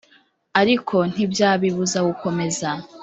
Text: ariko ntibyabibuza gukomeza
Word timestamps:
ariko 0.61 0.95
ntibyabibuza 1.11 1.99
gukomeza 2.07 2.69